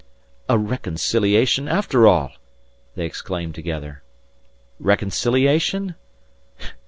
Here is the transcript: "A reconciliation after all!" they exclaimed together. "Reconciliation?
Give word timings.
"A 0.49 0.57
reconciliation 0.57 1.67
after 1.67 2.07
all!" 2.07 2.31
they 2.95 3.05
exclaimed 3.05 3.53
together. 3.53 4.01
"Reconciliation? 4.79 5.93